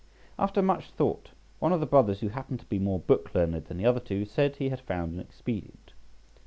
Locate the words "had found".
4.69-5.13